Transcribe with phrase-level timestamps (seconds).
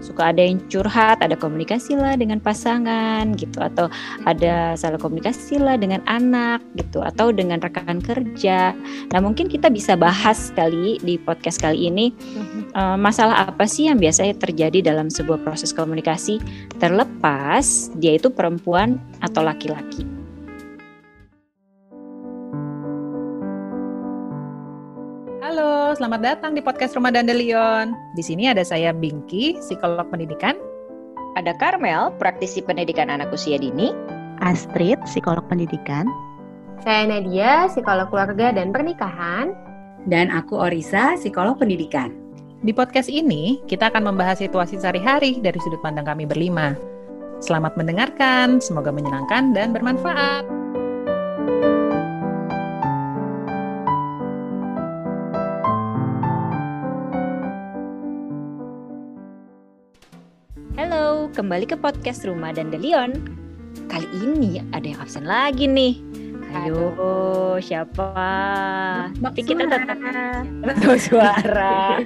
[0.00, 3.86] suka ada yang curhat, ada komunikasi lah dengan pasangan gitu atau
[4.24, 8.72] ada salah komunikasi lah dengan anak gitu atau dengan rekan kerja.
[9.12, 12.12] Nah, mungkin kita bisa bahas kali di podcast kali ini
[12.74, 16.42] uh, masalah apa sih yang biasanya terjadi dalam sebuah proses komunikasi
[16.80, 20.19] terlepas dia itu perempuan atau laki-laki.
[26.00, 27.92] Selamat datang di podcast Rumah Dandelion.
[28.16, 30.56] Di sini ada saya Bingki, psikolog pendidikan.
[31.36, 33.92] Ada Karmel, praktisi pendidikan anak usia dini.
[34.40, 36.08] Astrid, psikolog pendidikan.
[36.80, 39.52] Saya Nadia, psikolog keluarga dan pernikahan.
[40.08, 42.16] Dan aku Orisa, psikolog pendidikan.
[42.64, 46.80] Di podcast ini, kita akan membahas situasi sehari-hari dari sudut pandang kami berlima.
[47.44, 50.48] Selamat mendengarkan, semoga menyenangkan dan bermanfaat.
[60.80, 63.12] Halo, kembali ke podcast Rumah dan Delion.
[63.92, 66.00] Kali ini ada yang absen lagi nih.
[66.56, 66.96] Ayo,
[67.60, 68.08] siapa?
[69.12, 70.00] Tapi kita tetap
[70.80, 72.00] tahu suara.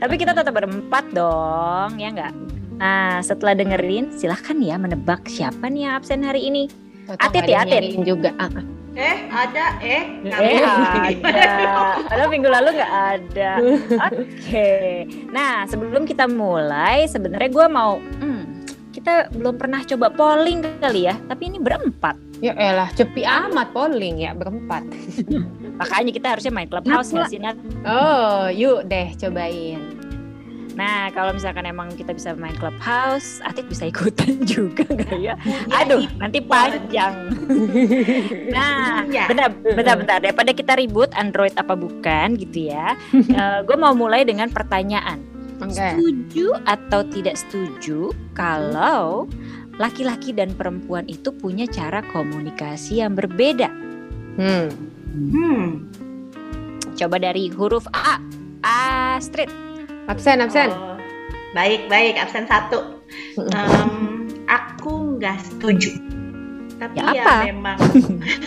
[0.00, 2.32] Tapi kita tetap berempat dong, ya nggak?
[2.80, 6.72] Nah, setelah dengerin, silahkan ya menebak siapa nih yang absen hari ini.
[7.20, 8.00] Atit ya, Atit.
[8.00, 8.32] juga.
[8.40, 8.75] Ah.
[8.96, 10.02] Eh, ada, eh.
[10.24, 11.44] Eh, ada.
[12.08, 13.50] Padahal minggu lalu nggak ada.
[14.08, 15.04] Oke.
[15.28, 18.42] Nah, sebelum kita mulai, sebenarnya gue mau, hmm,
[18.96, 22.16] kita belum pernah coba polling kali ya, tapi ini berempat.
[22.40, 24.84] Ya elah, cepi amat polling ya berempat.
[25.80, 27.56] Makanya kita harusnya main clubhouse nggak sih, Nat?
[27.84, 29.95] Oh, yuk deh cobain.
[30.76, 35.34] Nah, kalau misalkan emang kita bisa main clubhouse, Atit bisa ikutan juga nggak ya?
[35.72, 37.32] Aduh, nanti panjang.
[38.54, 39.24] nah, Iya.
[39.32, 40.18] bentar, bentar, bentar.
[40.20, 42.92] Daripada kita ribut Android apa bukan gitu ya.
[43.66, 45.24] gue mau mulai dengan pertanyaan.
[45.64, 45.72] Oke.
[45.72, 49.24] Setuju atau tidak setuju kalau
[49.80, 53.72] laki-laki dan perempuan itu punya cara komunikasi yang berbeda?
[54.36, 54.68] Hmm.
[55.32, 55.88] Hmm.
[56.92, 58.20] Coba dari huruf A.
[58.60, 59.65] Astrid.
[60.06, 60.70] Absen, absen.
[60.70, 60.94] Oh,
[61.52, 62.14] baik, baik.
[62.16, 63.02] Absen satu.
[63.38, 65.98] Em, aku nggak setuju.
[66.76, 67.34] Tapi Ya ya, apa?
[67.48, 67.78] memang,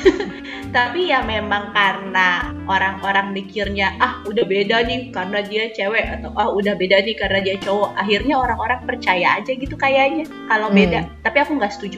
[0.77, 6.53] tapi ya memang karena orang-orang mikirnya ah udah beda nih karena dia cewek atau ah
[6.53, 7.97] udah beda nih karena dia cowok.
[7.97, 10.77] Akhirnya orang-orang percaya aja gitu kayaknya kalau Hmm.
[10.77, 10.99] beda.
[11.25, 11.97] Tapi aku nggak setuju.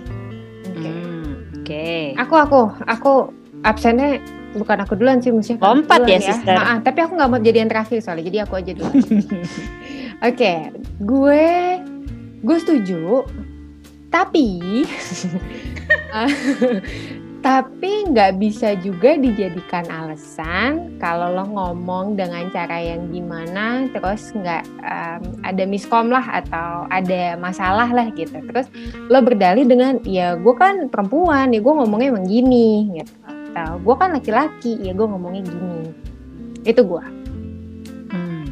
[0.72, 0.88] Oke.
[0.88, 2.16] Hmm, Oke.
[2.16, 3.14] Aku, aku, aku
[3.62, 4.24] absennya
[4.56, 6.56] bukan aku duluan sih mesti Lompat duluan ya, sister.
[6.56, 8.92] Maaf, tapi aku nggak mau jadi yang terakhir soalnya, jadi aku aja dulu.
[10.30, 10.54] Oke,
[11.02, 11.46] gue
[12.42, 13.26] gue setuju,
[14.10, 14.84] tapi
[17.42, 24.62] tapi nggak bisa juga dijadikan alasan kalau lo ngomong dengan cara yang gimana terus nggak
[24.86, 28.70] em, ada miskom lah atau ada masalah lah gitu terus
[29.10, 33.14] lo berdalih dengan ya gue kan perempuan ya gue ngomongnya emang gini gitu
[33.52, 35.92] atau gue kan laki-laki ya gue ngomongnya gini
[36.64, 37.04] itu gue
[38.12, 38.44] Hmm.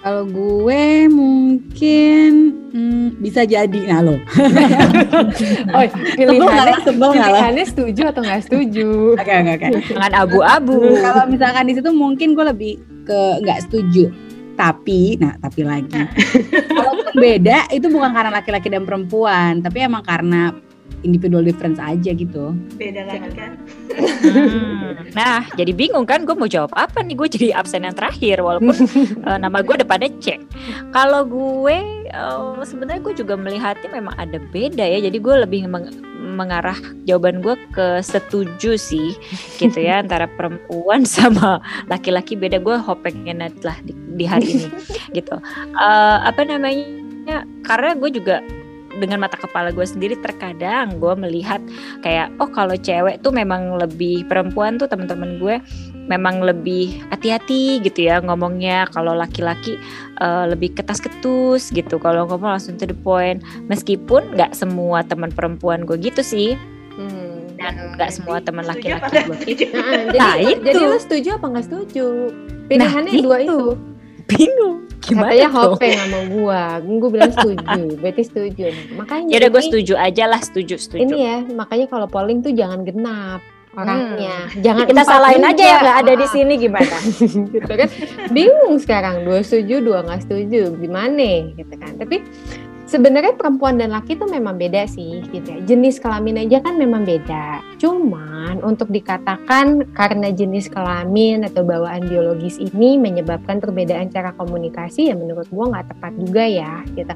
[0.00, 2.30] Kalau gue mungkin
[2.72, 4.16] hmm, bisa jadi nah lo.
[5.76, 5.84] oh
[6.16, 9.66] pilihannya pilihannya setuju atau nggak setuju Oke oke oke.
[9.92, 10.80] Jangan abu-abu.
[10.96, 12.72] Kalau misalkan di situ mungkin gue lebih
[13.04, 14.08] ke nggak setuju.
[14.56, 15.92] Tapi, nah tapi lagi.
[16.80, 20.56] Kalau beda itu bukan karena laki-laki dan perempuan, tapi emang karena
[21.06, 22.50] individual difference aja gitu.
[22.74, 23.54] Beda lagi kan?
[23.94, 25.06] Hmm.
[25.14, 27.14] Nah, jadi bingung kan gue mau jawab apa nih?
[27.14, 28.74] Gue jadi absen yang terakhir walaupun
[29.30, 30.42] eh, nama gue depannya C.
[30.90, 31.78] Kalau gue
[32.10, 34.98] eh, sebenarnya gue juga melihatnya memang ada beda ya.
[34.98, 35.94] Jadi gue lebih meng-
[36.26, 39.14] mengarah jawaban gue ke setuju sih
[39.56, 44.68] gitu ya antara perempuan sama laki-laki beda gue hopengnya lah di, di hari ini
[45.16, 45.38] gitu.
[45.72, 47.46] Eh, apa namanya?
[47.62, 48.42] Karena gue juga
[48.96, 51.60] dengan mata kepala gue sendiri terkadang gue melihat
[52.00, 55.56] kayak oh kalau cewek tuh memang lebih perempuan tuh teman-teman gue
[56.06, 59.74] memang lebih hati-hati gitu ya ngomongnya kalau laki-laki
[60.16, 65.82] eh, lebih ketas-ketus gitu kalau ngomong langsung to the point meskipun nggak semua teman perempuan
[65.82, 66.54] gue gitu sih
[66.96, 67.52] Hmm.
[67.60, 69.64] dan nggak semua teman laki-laki gue setuju?
[69.68, 70.64] Nah, jadi Nah, itu.
[70.64, 72.06] jadi lo setuju apa nggak setuju
[72.66, 73.44] pilihannya Nah, dua itu.
[73.44, 73.60] itu
[74.24, 75.60] bingung gimana katanya tuh?
[75.68, 76.62] Hopeng sama gua.
[76.80, 77.80] Gua bilang setuju.
[78.00, 78.64] Berarti setuju.
[78.92, 80.40] Makanya ya udah gue ini- setuju aja lah.
[80.40, 81.02] Setuju setuju.
[81.02, 83.40] Ini ya makanya kalau polling tuh jangan genap
[83.72, 84.48] orangnya.
[84.56, 84.90] Jangan Hmm.
[84.90, 86.96] kita empat salahin aja yang nggak ada di sini gimana?
[87.52, 87.88] Gitu kan?
[88.30, 89.14] Bingung sekarang.
[89.22, 90.72] Dua setuju dua nggak setuju.
[90.74, 91.92] Gimana gitu kan?
[91.94, 92.24] Tapi
[92.86, 95.58] sebenarnya perempuan dan laki itu memang beda sih gitu ya.
[95.66, 97.60] Jenis kelamin aja kan memang beda.
[97.82, 105.14] Cuman untuk dikatakan karena jenis kelamin atau bawaan biologis ini menyebabkan perbedaan cara komunikasi ya
[105.18, 107.14] menurut gua nggak tepat juga ya gitu.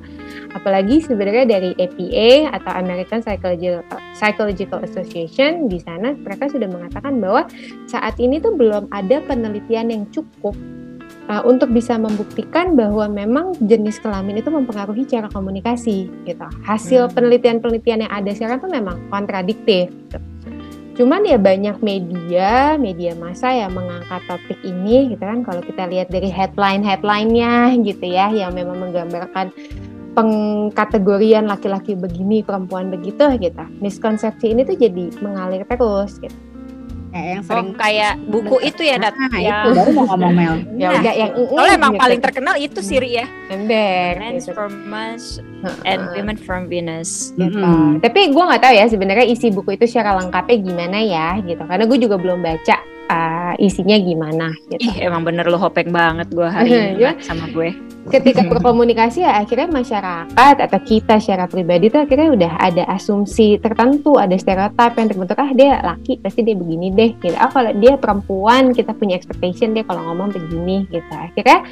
[0.53, 3.87] Apalagi sebenarnya dari APA atau American Psychological,
[4.19, 7.47] Psychological Association di sana mereka sudah mengatakan bahwa
[7.87, 10.59] saat ini tuh belum ada penelitian yang cukup
[11.31, 16.47] uh, untuk bisa membuktikan bahwa memang jenis kelamin itu mempengaruhi cara komunikasi gitu.
[16.67, 17.15] Hasil Hmm.
[17.15, 19.95] penelitian-penelitian yang ada sekarang tuh memang kontradiktif.
[20.11, 20.19] Gitu.
[21.01, 25.47] Cuman ya banyak media, media massa yang mengangkat topik ini gitu kan.
[25.47, 29.55] Kalau kita lihat dari headline-headlinenya gitu ya, yang memang menggambarkan
[30.13, 33.65] pengkategorian laki-laki begini, perempuan begitu gitu.
[33.81, 36.50] Miskonsepsi ini tuh jadi mengalir terus gitu.
[37.11, 39.15] Kayak yang Oh, sering kayak buku itu ya, Dat.
[39.15, 39.57] Nah, Ya.
[39.61, 40.55] itu baru mau ngomong Mel.
[40.73, 42.01] Ya Nah, udah yang Soalnya emang gitu.
[42.01, 43.27] paling terkenal itu Siri ya.
[43.49, 44.55] ember Men's gitu.
[44.55, 45.25] from Mars
[45.83, 46.01] and.
[46.13, 47.35] Women from Venus.
[47.35, 47.51] gitu.
[47.57, 47.99] Mm-mm.
[47.99, 51.61] Tapi gue nggak tahu ya sebenarnya isi buku itu secara lengkapnya gimana ya gitu.
[51.61, 52.77] Karena gue juga belum baca
[53.09, 54.81] uh, isinya gimana gitu.
[54.81, 57.11] Ih, emang bener lo hopeng banget gue hari ini Iya.
[57.11, 57.75] Nat, sama gue.
[58.11, 64.19] Ketika berkomunikasi ya akhirnya masyarakat atau kita secara pribadi tuh akhirnya udah ada asumsi tertentu,
[64.19, 67.37] ada stereotip yang terbentuk ah dia laki pasti dia begini deh gitu.
[67.39, 71.13] Ah kalau dia perempuan kita punya expectation dia kalau ngomong begini gitu.
[71.15, 71.63] Akhirnya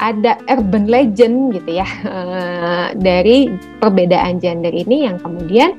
[0.00, 5.76] ada urban legend gitu ya eh, dari perbedaan gender ini yang kemudian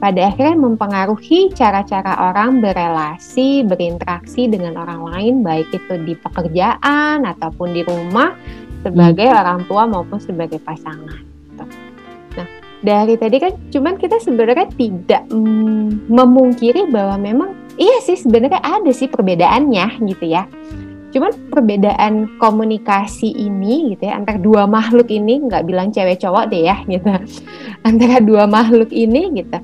[0.00, 7.76] pada akhirnya mempengaruhi cara-cara orang berelasi, berinteraksi dengan orang lain, baik itu di pekerjaan ataupun
[7.76, 8.32] di rumah,
[8.80, 11.20] sebagai orang tua maupun sebagai pasangan.
[11.20, 11.64] gitu.
[12.36, 12.46] Nah,
[12.80, 18.90] dari tadi kan, cuman kita sebenarnya tidak mm, memungkiri bahwa memang iya sih sebenarnya ada
[18.92, 20.44] sih perbedaannya gitu ya.
[21.10, 26.70] Cuman perbedaan komunikasi ini gitu ya antara dua makhluk ini nggak bilang cewek cowok deh
[26.70, 27.10] ya gitu
[27.88, 29.58] antara dua makhluk ini gitu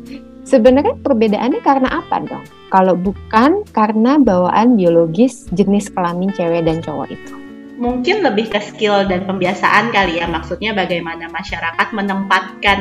[0.47, 7.15] sebenarnya perbedaannya karena apa dong kalau bukan karena bawaan biologis jenis kelamin cewek dan cowok
[7.15, 7.46] itu
[7.77, 10.27] mungkin lebih ke skill dan pembiasaan kali ya.
[10.27, 12.79] Maksudnya bagaimana masyarakat menempatkan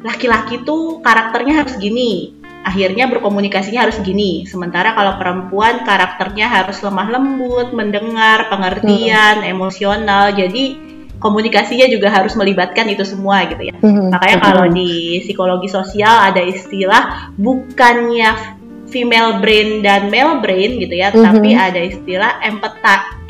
[0.00, 4.44] laki-laki tuh karakternya harus gini akhirnya berkomunikasinya harus gini.
[4.44, 10.76] Sementara kalau perempuan karakternya harus lemah lembut mendengar pengertian emosional jadi
[11.20, 13.76] komunikasinya juga harus melibatkan itu semua gitu ya.
[13.80, 18.59] Makanya kalau di psikologi sosial ada istilah bukannya
[18.90, 21.22] female brain dan male brain gitu ya, Mhm.
[21.22, 22.32] tapi ada istilah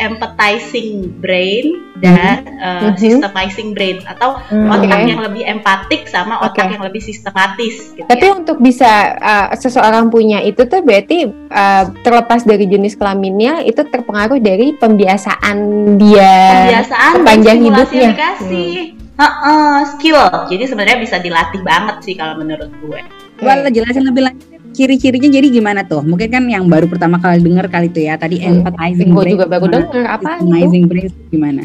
[0.01, 2.97] empathizing brain dan uh, Mhm.
[2.97, 4.73] systemizing brain atau Hmm.
[4.73, 5.09] otak Oke.
[5.13, 6.73] yang lebih empatik sama otak Oke.
[6.75, 8.33] yang lebih sistematis gitu Tapi ya.
[8.33, 8.91] untuk bisa
[9.21, 15.57] uh, seseorang punya itu tuh berarti uh, terlepas dari jenis kelaminnya itu terpengaruh dari pembiasaan
[16.01, 16.65] dia.
[16.65, 18.09] Kebiasaan dan sepanjang hidupnya.
[18.17, 18.73] dikasih.
[19.21, 20.17] Heeh, skill.
[20.49, 23.01] Jadi sebenarnya bisa dilatih banget sih kalau menurut gue.
[23.45, 24.50] Lo jelasin lebih lanjut
[24.81, 26.01] ciri-cirinya jadi gimana tuh?
[26.01, 28.17] Mungkin kan yang baru pertama kali dengar kali itu ya.
[28.17, 28.65] Tadi Hmm.
[28.65, 30.41] empathizing Gue brain juga baru dengar apa.
[30.41, 31.63] Systemizing brain gimana?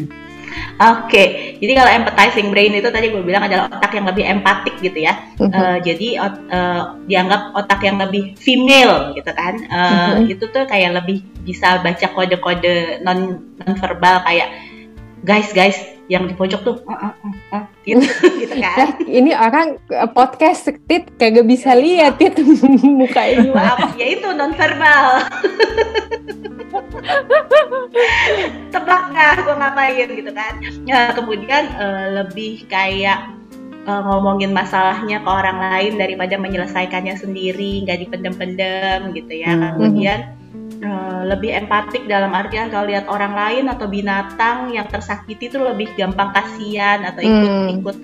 [0.76, 4.98] Oke, jadi kalau empathizing brain itu tadi gue bilang adalah otak yang lebih empatik gitu
[5.00, 5.16] ya.
[5.40, 5.48] Mhm.
[5.52, 9.56] Eh, jadi ot- eh, dianggap otak yang lebih female gitu kan.
[9.56, 10.32] Eh, Mhm.
[10.36, 14.48] Itu tuh kayak lebih bisa baca kode-kode non non verbal kayak
[15.26, 15.74] guys guys
[16.06, 18.06] yang di pojok tuh "Eh, eh, eh, eh," gitu
[18.46, 18.78] gitu kan.
[18.78, 22.38] Nah, ini orang uh, podcast tit kagak bisa lihat tit
[22.86, 23.50] muka ini.
[23.50, 25.26] Maaf, ya itu non verbal.
[28.70, 30.52] Tebak nggak gue ngapain gitu kan?
[30.86, 33.34] Ya, kemudian eh, lebih kayak
[33.82, 39.50] eh, ngomongin masalahnya ke orang lain daripada menyelesaikannya sendiri, nggak dipendem-pendem gitu ya.
[39.58, 39.74] Hmm.
[39.74, 40.45] Kemudian eh,
[41.24, 46.30] lebih empatik dalam artian kalau lihat orang lain atau binatang yang tersakiti itu lebih gampang
[46.32, 47.68] kasihan atau ikut Hmm.
[47.80, 47.96] ikut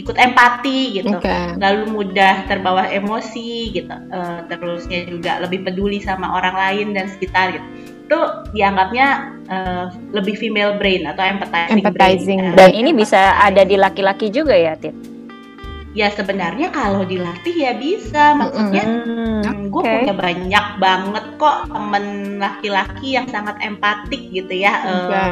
[0.00, 1.60] ikut empati gitu Oke.
[1.60, 7.52] lalu mudah terbawa emosi gitu Eh, terusnya juga lebih peduli sama orang lain dan sekitar
[7.52, 7.66] gitu
[8.10, 8.18] itu
[8.50, 9.06] dianggapnya
[9.50, 12.54] eh, lebih female brain atau empathizing, Empathizing brain.
[12.54, 14.94] Eh, Dan ini bisa ada di laki-laki juga ya, Tit?
[15.90, 18.84] Ya sebenarnya kalau dilatih ya bisa maksudnya
[19.40, 19.72] Hmm.
[19.72, 22.04] gue punya banyak banget kok temen
[22.38, 25.24] laki-laki yang sangat empatik gitu ya eh, Oke.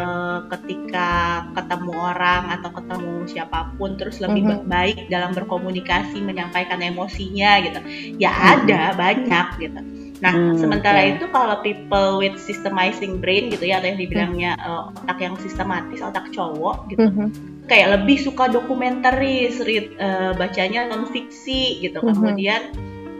[0.56, 1.08] ketika
[1.54, 4.66] ketemu orang atau ketemu siapa pun terus lebih Mhm.
[4.66, 7.80] baik dalam berkomunikasi menyampaikan emosinya gitu
[8.18, 8.42] ya Mhm.
[8.58, 9.80] ada banyak gitu
[10.18, 11.10] nah Hmm, sementara oke.
[11.14, 16.02] itu kalau people with systemizing brain gitu ya atau yang dibilangnya eh, otak yang sistematis
[16.02, 17.26] otak cowok gitu Mhm.
[17.68, 22.00] kayak lebih suka dokumentaris, read, eh, bacanya non fiksi gitu.
[22.02, 22.08] Mhm.
[22.10, 22.62] Kemudian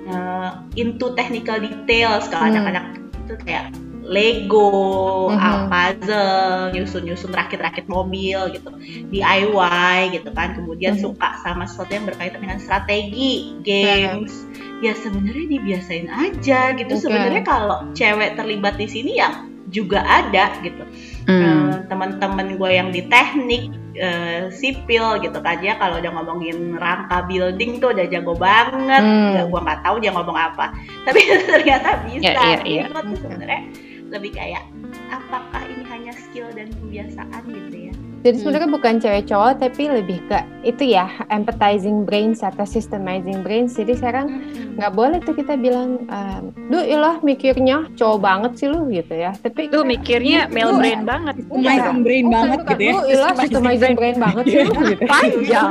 [0.09, 0.51] eh,
[0.81, 2.57] into technical details kalau Hmm.
[2.57, 2.85] anak-anak
[3.29, 3.69] itu kayak
[4.09, 5.37] Lego, Mhm.
[5.37, 8.73] uh, puzzle, nyusun-nyusun rakit-rakit mobil gitu,
[9.13, 10.57] DIY gitu kan.
[10.57, 11.03] Kemudian Mhm.
[11.05, 14.49] suka sama sesuatu yang berkaitan dengan strategi, games.
[14.81, 16.93] Ya sebenarnya dibiasain aja gitu.
[16.95, 17.03] Oke.
[17.05, 20.81] Sebenarnya kalau cewek terlibat di sini ya juga ada gitu.
[21.29, 21.43] Hmm.
[21.45, 27.27] Eh, teman-teman gue yang di teknik eh, sipil gitu kan ya kalau udah ngomongin rangka
[27.27, 29.35] building tuh udah jago banget Hmm.
[29.35, 30.71] ya, gue nggak tahu dia ngomong apa
[31.03, 31.19] tapi
[31.51, 32.83] ternyata bisa Iya, iya, Jadi iya.
[32.87, 33.63] gue tuh sebenarnya
[34.09, 34.65] lebih kayak
[35.13, 37.88] apakah ini hanya skill dan kebiasaan gitu ya
[38.19, 43.79] Jadi sebenarnya bukan cewek cowok tapi lebih ke itu ya empathizing brains atau systemizing brains.
[43.79, 44.43] Jadi sekarang
[44.75, 49.31] nggak boleh tuh kita bilang, ehm, duh ilah mikirnya cowok banget sih lu gitu ya.
[49.39, 51.35] Tapi Tuh mikirnya male Itu- brain banget.
[51.39, 52.93] Systemizing brain Bukan, banget gitu ya.
[52.93, 55.03] Lu ilah systemizing brain banget sih lu gitu.
[55.07, 55.71] Panjang.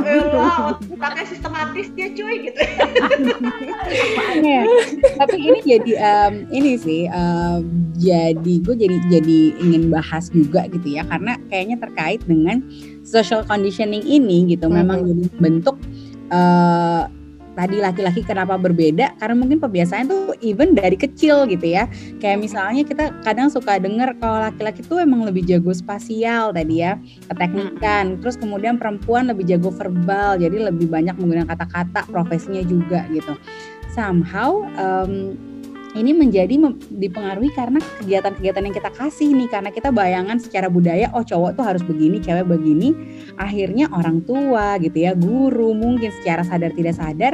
[1.04, 2.62] Pakai sistematis dia cuy gitu
[4.38, 4.62] Iya.
[5.20, 7.60] Tapi ini jadi em, ini sih em,
[7.98, 12.37] jadi gue jadi jadi ingin bahas juga gitu ya karena kayaknya terkait dengan
[13.08, 14.68] social conditioning ini gitu.
[14.68, 15.80] Memang jadi bentuk
[16.28, 17.04] eh
[17.58, 19.18] tadi laki-laki kenapa berbeda?
[19.18, 21.90] Karena mungkin kebiasaan tuh even dari kecil gitu ya.
[22.22, 27.02] Kayak misalnya kita kadang suka dengar kalau laki-laki tuh emang lebih jago spasial tadi ya
[27.26, 28.22] keteknikan.
[28.22, 33.34] Terus kemudian perempuan lebih jago verbal jadi lebih banyak menggunakan kata-kata profesinya juga gitu.
[33.90, 35.34] Somehow em,
[35.96, 36.60] ini menjadi
[36.92, 41.64] dipengaruhi karena kegiatan-kegiatan yang kita kasih nih karena kita bayangan secara budaya oh cowok tuh
[41.64, 42.92] harus begini cewek begini.
[43.40, 47.34] Akhirnya orang tua gitu ya guru mungkin secara sadar tidak sadar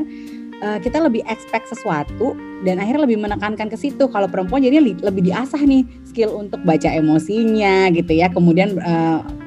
[0.61, 4.05] eh, kita lebih expect sesuatu dan akhirnya lebih menekankan ke situ.
[4.05, 9.42] Kalau perempuan jadi lebih diasah nih skill untuk baca emosinya gitu ya kemudian eh,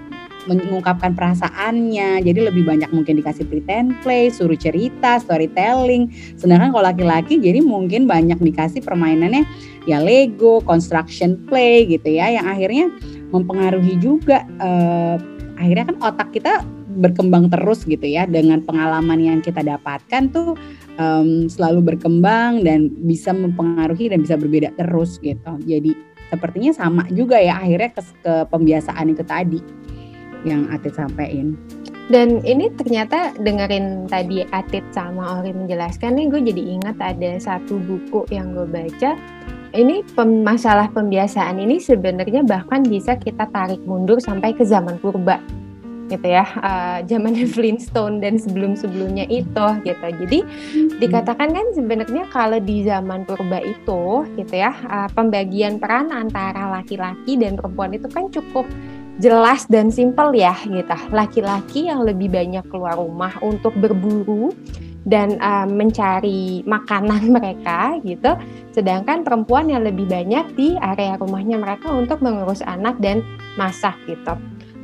[0.46, 2.22] mengungkapkan perasaannya.
[2.22, 6.10] Jadi lebih banyak mungkin dikasih pretend play suruh cerita storytelling.
[6.38, 9.44] Sedangkan kalau laki-laki jadi mungkin banyak dikasih permainannya
[9.84, 12.90] ya Lego construction play gitu ya yang akhirnya
[13.30, 15.16] mempengaruhi juga eh,
[15.58, 16.62] akhirnya kan otak kita
[16.96, 18.24] berkembang terus gitu ya.
[18.24, 20.56] Dengan pengalaman yang kita dapatkan tuh
[20.96, 25.60] em, selalu berkembang dan bisa mempengaruhi dan bisa berbeda terus gitu.
[25.68, 25.92] Jadi
[26.32, 29.60] sepertinya sama juga ya akhirnya ke, ke pembiasaan itu tadi
[30.44, 31.56] yang Atit sampaikan.
[32.06, 37.82] Dan ini ternyata dengerin tadi Atit sama Ori menjelaskan nih gue jadi ingat ada satu
[37.82, 39.18] buku yang gue baca.
[39.74, 45.42] Ini pem- masalah pembiasaan ini sebenarnya bahkan bisa kita tarik mundur sampai ke zaman purba
[46.06, 46.46] gitu ya.
[46.46, 50.06] Eh, zamannya Flintstone dan sebelum-sebelumnya itu gitu.
[50.22, 50.38] Jadi
[51.02, 57.34] dikatakan kan sebenarnya kalau di zaman purba itu gitu ya eh, pembagian peran antara laki-laki
[57.34, 58.64] dan perempuan itu kan cukup
[59.16, 60.96] jelas dan simpel ya gitu.
[61.12, 64.52] Laki-laki yang lebih banyak keluar rumah untuk berburu
[65.06, 68.36] dan uh, mencari makanan mereka gitu.
[68.74, 73.22] Sedangkan perempuan yang lebih banyak di area rumahnya mereka untuk mengurus anak dan
[73.56, 74.36] masak gitu.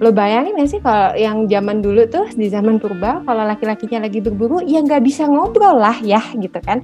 [0.03, 4.19] Lo bayangin gak sih kalau yang zaman dulu tuh di zaman purba kalau laki-lakinya lagi
[4.19, 6.83] berburu ya nggak bisa ngobrol lah ya gitu kan.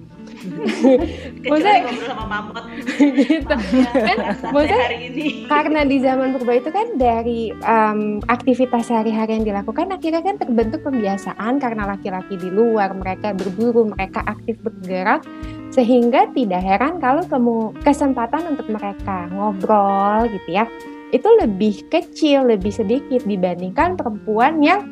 [1.45, 2.55] Maksudnya- ngobrol sama mamut.
[2.99, 3.47] Gitu.
[3.47, 4.17] kan
[4.51, 5.27] maksudnya- hari ini.
[5.47, 10.83] karena di zaman purba itu kan dari em, aktivitas sehari-hari yang dilakukan akhirnya kan terbentuk
[10.83, 15.23] pembiasaan karena laki-laki di luar mereka berburu mereka aktif bergerak
[15.71, 20.65] sehingga tidak heran kalau kemu- kesempatan untuk mereka ngobrol gitu ya
[21.09, 24.85] itu lebih kecil lebih sedikit dibandingkan perempuan yang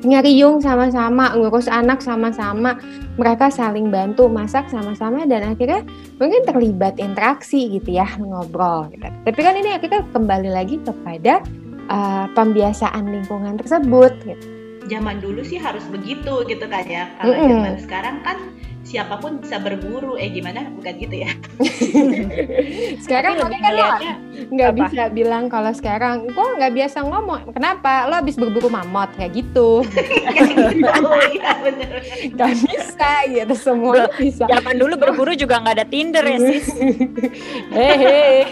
[0.00, 2.80] ngeriung sama-sama ngurus anak sama-sama
[3.20, 5.84] mereka saling bantu masak sama-sama dan akhirnya
[6.16, 9.04] mungkin terlibat interaksi gitu ya ngobrol gitu.
[9.28, 11.44] tapi kan ini kita kembali lagi kepada
[11.92, 14.44] uh, pembiasaan lingkungan tersebut gitu.
[14.88, 17.50] zaman dulu sih harus begitu gitu kan ya kalau Mm-mm.
[17.60, 18.38] zaman sekarang kan
[18.90, 20.18] siapa pun bisa berburu.
[20.18, 20.66] Eh gimana?
[20.74, 21.30] Bukan gitu ya.
[23.06, 23.86] Sekarang Tapi kan lo
[24.50, 27.54] nggak bisa bilang kalau sekarang gua nggak biasa ngomong.
[27.54, 28.10] Kenapa?
[28.10, 29.86] Lo habis berburu mamot kayak gitu.
[29.86, 31.90] Kayak gitu ya bener.
[32.34, 34.50] Nggak bisa gitu semua bisa.
[34.50, 36.66] Zaman dulu berburu juga nggak ada Tinder ya sis.
[37.76, 38.44] hehe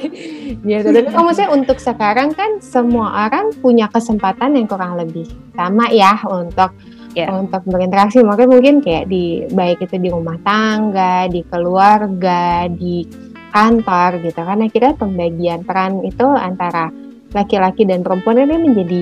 [0.62, 0.88] gitu.
[0.94, 5.26] Tapi kalau maksudnya untuk sekarang kan semua orang punya kesempatan yang kurang lebih
[5.58, 6.70] sama ya untuk
[7.16, 7.32] Ya.
[7.34, 8.20] untuk berinteraksi.
[8.20, 13.02] Makanya mungkin kayak di baik itu di rumah tangga di keluarga di
[13.50, 14.40] kantor gitu.
[14.44, 16.92] Karena kita pembagian peran itu antara
[17.32, 19.00] laki-laki dan perempuan ini menjadi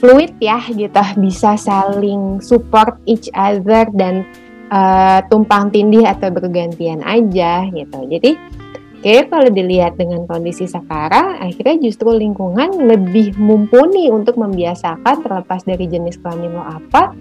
[0.00, 1.02] fluid ya gitu.
[1.20, 4.24] Bisa saling support each other dan
[4.70, 7.98] eh, tumpang tindih atau bergantian aja gitu.
[8.08, 8.60] Jadi
[9.00, 15.88] Kayaknya kalau dilihat dengan kondisi sekarang, akhirnya justru lingkungan lebih mumpuni untuk membiasakan terlepas dari
[15.88, 17.16] jenis kelamin lo apa,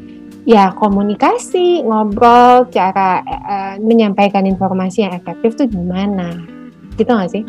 [0.48, 6.36] ya komunikasi, ngobrol, cara eh, menyampaikan informasi yang efektif tuh gimana.
[7.00, 7.44] gitu gak sih?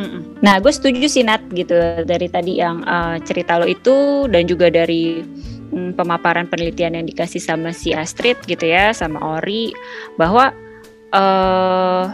[0.46, 1.74] Nah, gue setuju sih Nat gitu
[2.06, 5.26] dari tadi yang uh, cerita lo itu dan juga dari
[5.74, 9.74] mm, pemaparan penelitian yang dikasih sama si Astrid gitu ya, sama Ori
[10.14, 10.54] bahwa
[11.10, 12.06] uh,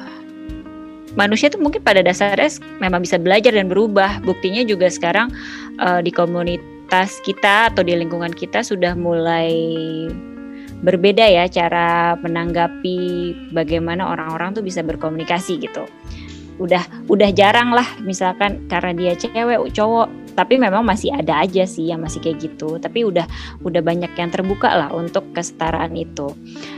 [1.12, 4.24] manusia tuh mungkin pada dasarnya memang bisa belajar dan berubah.
[4.24, 5.28] Buktinya juga sekarang
[5.76, 9.52] uh, di komunitas kita atau di lingkungan kita sudah mulai
[10.84, 12.98] berbeda ya cara menanggapi
[13.52, 15.88] bagaimana orang-orang tuh bisa berkomunikasi gitu.
[16.56, 21.88] Udah udah jarang lah misalkan karena dia cewek cowok tapi memang masih ada aja sih
[21.88, 23.24] yang masih kayak gitu tapi udah
[23.64, 26.32] udah banyak yang terbuka lah untuk kesetaraan itu.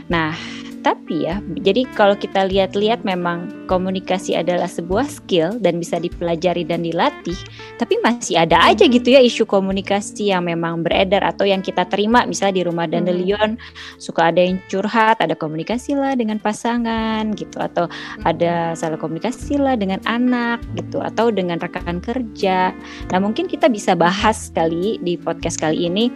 [0.07, 0.35] Nah,
[0.79, 6.81] tapi ya, jadi kalau kita lihat-lihat memang komunikasi adalah sebuah skill dan bisa dipelajari dan
[6.81, 7.37] dilatih,
[7.77, 12.23] tapi masih ada aja gitu ya isu komunikasi yang memang beredar atau yang kita terima.
[12.25, 13.59] Misalnya di rumah Dandelion
[14.01, 17.85] suka ada yang curhat, ada komunikasi lah dengan pasangan gitu atau
[18.23, 22.71] ada salah komunikasi lah dengan anak gitu atau dengan rekan kerja.
[23.11, 26.09] Nah, mungkin kita bisa bahas kali di podcast kali ini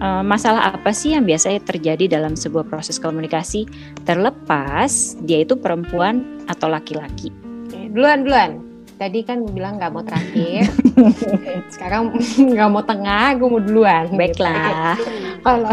[0.00, 3.66] eh, masalah apa sih yang biasanya terjadi dalam sebuah proses komunikasi
[4.06, 7.34] terlepas dia itu perempuan atau laki-laki.
[7.90, 8.50] Duluan, duluan.
[8.96, 10.72] Tadi kan gue bilang nggak mau terakhir.
[11.74, 12.16] Sekarang
[12.52, 14.08] nggak mau tengah, gue mau duluan.
[14.08, 14.16] gitu.
[14.16, 14.96] Baiklah.
[15.44, 15.68] Kalau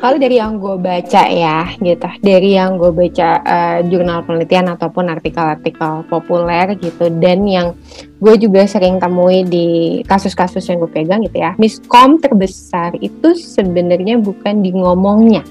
[0.00, 2.08] kalau dari yang gue baca ya, gitu.
[2.24, 7.76] Dari yang gue baca eh, jurnal penelitian ataupun artikel-artikel populer gitu, dan yang
[8.24, 11.52] gue juga sering temui di kasus-kasus yang gue pegang gitu ya.
[11.60, 15.44] Miskom terbesar itu sebenarnya bukan di ngomongnya.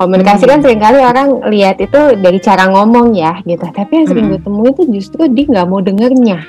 [0.00, 3.60] Komunikasi kan sering kali orang lihat itu dari cara ngomong ya gitu.
[3.62, 4.30] Tapi yang sering Mm.
[4.30, 6.40] gue temui itu justru dia nggak mau dengernya.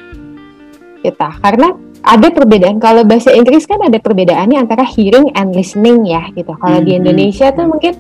[1.02, 1.28] Gitu.
[1.38, 1.68] Karena
[2.02, 2.80] ada perbedaan.
[2.80, 6.56] Kalau bahasa Inggris kan ada perbedaannya antara hearing and listening ya gitu.
[6.56, 7.00] Kalau di Mhm.
[7.04, 7.94] Indonesia tuh mungkin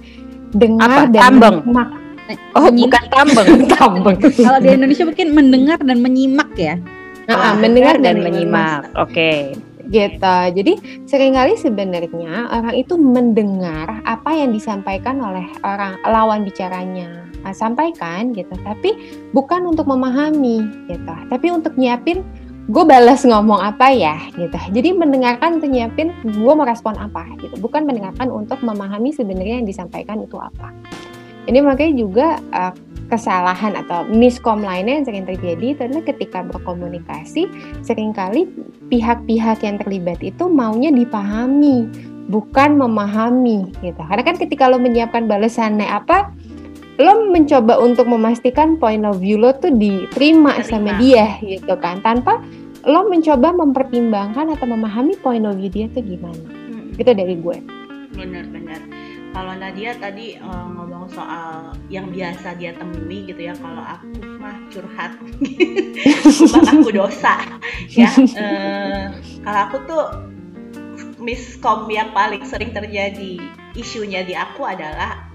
[0.51, 1.03] dengar Apa?
[1.09, 1.55] dan Tambeng?
[1.61, 1.89] menyimak.
[2.55, 2.87] Oh, Menyimak.
[2.87, 3.47] bukan tambeng.
[3.75, 4.17] Tambeng.
[4.23, 6.79] Kalau di Indonesia mungkin mendengar dan menyimak ya.
[7.27, 8.87] Ah, mendengar dan menyimak.
[8.95, 9.51] Oke.
[9.91, 10.37] Gitu.
[10.55, 17.53] Jadi sering kali sebenarnya orang itu mendengar apa yang disampaikan oleh orang lawan bicaranya, Nah,
[17.57, 18.53] sampaikan gitu.
[18.61, 18.93] Tapi
[19.33, 22.21] bukan untuk memahami gitu, tapi untuk nyiapin
[22.69, 24.53] gue balas ngomong apa ya gitu.
[24.71, 29.67] Jadi mendengarkan untuk nyiapin gue mau respon apa gitu, bukan mendengarkan untuk memahami sebenarnya yang
[29.67, 30.69] disampaikan itu apa.
[31.49, 32.73] Ini makanya juga eh,
[33.11, 37.51] kesalahan atau miskom lainnya yang sering terjadi itu adalah ketika berkomunikasi
[37.83, 38.47] sering kali
[38.87, 41.91] pihak-pihak yang terlibat itu maunya dipahami
[42.31, 43.99] bukan memahami gitu.
[43.99, 46.31] Karena kan ketika lo menyiapkan balasannya apa
[46.95, 50.69] lo mencoba untuk memastikan point of view lo tuh diterima Terima.
[50.71, 51.99] sama dia gitu kan.
[51.99, 52.39] Tanpa
[52.87, 56.39] lo mencoba mempertimbangkan atau memahami point of view dia tuh gimana.
[56.71, 56.95] Hmm.
[56.95, 57.57] itu dari gue.
[58.15, 59.00] Benar-benar
[59.31, 64.07] kalau Nadia tadi eh, ngomong soal yang biasa dia temui gitu ya kalau aku
[64.39, 65.11] mah curhat.
[66.51, 67.39] Bukan aku dosa.
[67.91, 69.03] Ya Eh,
[69.43, 70.05] kalau aku tuh
[71.17, 73.39] miskom yang paling sering terjadi.
[73.71, 75.31] Isunya di aku adalah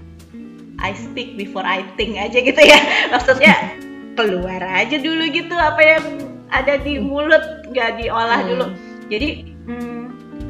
[0.77, 3.09] I speak before I think aja gitu ya.
[3.09, 3.81] Maksudnya
[4.13, 6.05] keluar aja dulu gitu apa yang
[6.53, 7.41] ada di mulut
[7.73, 8.49] nggak diolah Hmm.
[8.49, 8.67] dulu.
[9.09, 9.29] Jadi
[9.65, 10.03] hmm,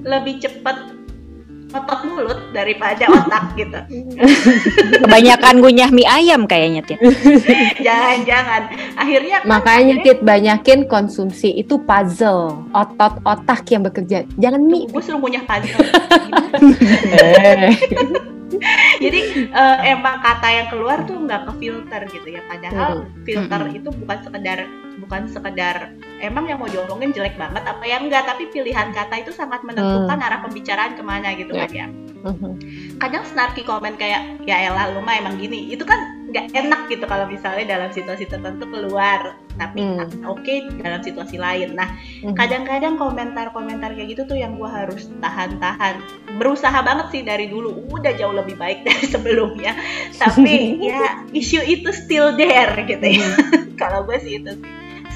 [0.03, 0.96] lebih cepet
[1.67, 3.79] otot mulut daripada otak gitu.
[5.03, 6.99] Kebanyakan ngunyah mie ayam kayaknya Tit.
[7.87, 8.61] jangan-jangan.
[8.95, 12.63] Akhirnya kan makanya akhirnya Tit banyakin konsumsi itu puzzle.
[12.71, 14.23] Otot otak yang bekerja.
[14.39, 14.87] Jangan mie.
[14.87, 15.83] Gue suruh punya puzzle.
[18.97, 19.19] Jadi
[19.51, 22.41] eh, emang kata yang keluar tuh nggak ke filter gitu ya.
[22.47, 24.65] Padahal filter itu bukan sekedar
[25.07, 29.31] bukan sekedar emang yang mau diomongin jelek banget apa yang enggak tapi pilihan kata itu
[29.31, 31.63] sangat menentukan arah pembicaraan ke mana gitu Ya.
[31.63, 31.87] kan ya.
[32.17, 32.51] Mhm.
[32.97, 35.69] kadang snarky komen kayak ya elah lu mah emang gini.
[35.69, 35.95] Itu kan
[36.27, 40.01] nggak enak gitu kalau misalnya dalam situasi tertentu keluar tapi Hmm.
[40.25, 41.77] oke dalam situasi lain.
[41.77, 41.87] Nah
[42.19, 42.35] Mhm.
[42.35, 46.03] kadang-kadang komentar-komentar kayak gitu tuh yang gua harus tahan-tahan.
[46.35, 49.77] Berusaha banget sih dari dulu udah jauh lebih baik dari sebelumnya.
[50.11, 50.57] Tapi
[50.89, 53.29] ya isu itu still there gitu ya.
[53.81, 54.65] Kalau gue sih itu sih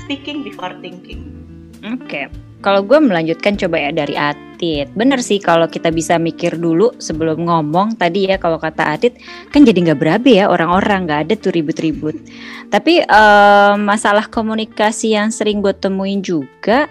[0.04, 1.42] speaking before thinking
[1.82, 2.30] Oke.
[2.62, 4.94] Kalau gue melanjutkan coba ya dari Atit.
[4.94, 7.98] Bener sih kalau kita bisa mikir dulu sebelum ngomong.
[7.98, 9.18] Tadi ya kalau kata Atit
[9.50, 12.14] kan jadi nggak berabe ya orang-orang nggak ada tuh ribut-ribut.
[12.70, 16.86] Tapi eh, masalah komunikasi yang sering gue temuin juga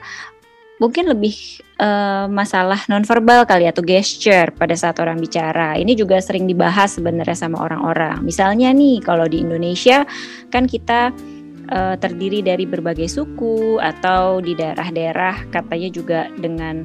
[0.82, 5.78] mungkin lebih eh, masalah nonverbal kali atau gesture pada saat orang bicara.
[5.78, 8.26] Ini juga sering dibahas sebenarnya sama orang-orang.
[8.26, 10.02] Misalnya nih kalau di Indonesia
[10.50, 11.14] kan kita
[11.70, 16.84] eh, terdiri dari berbagai suku atau di daerah-daerah katanya juga dengan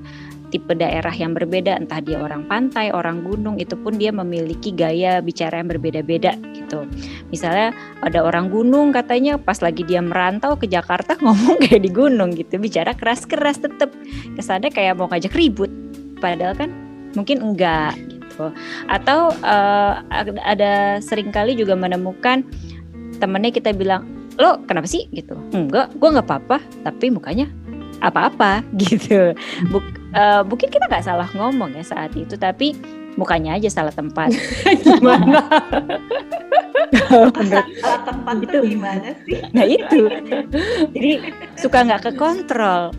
[0.56, 5.20] tipe daerah yang berbeda, entah dia orang pantai, orang gunung, itu pun dia memiliki gaya
[5.20, 6.88] bicara yang berbeda-beda gitu.
[7.28, 12.32] Misalnya ada orang gunung katanya pas lagi dia merantau ke Jakarta ngomong kayak di gunung
[12.32, 13.92] gitu, bicara keras-keras tetap
[14.40, 15.72] kesannya kayak mau ngajak ribut,
[16.24, 16.72] padahal kan
[17.20, 18.52] mungkin enggak gitu.
[18.88, 19.94] Atau uh,
[20.44, 22.48] ada sering kali juga menemukan
[23.20, 24.04] temennya kita bilang
[24.40, 25.08] lo kenapa sih?
[25.12, 25.36] Gitu.
[25.52, 27.48] Enggak gue nggak apa-apa tapi mukanya
[28.04, 28.64] apa-apa.
[28.82, 29.34] Gitu.
[29.72, 32.76] Buk, uh, mungkin kita nggak salah ngomong ya saat itu tapi
[33.16, 34.36] mukanya aja salah tempat.
[34.86, 35.48] Gimana?
[36.96, 38.36] Salah tempat.
[38.44, 39.40] Itu gimana sih?
[39.56, 40.12] Nah itu.
[40.92, 41.12] Jadi
[41.56, 42.92] suka nggak ke kontrol